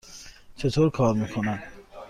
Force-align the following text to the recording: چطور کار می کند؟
چطور 0.55 0.89
کار 0.89 1.13
می 1.13 1.27
کند؟ 1.29 1.63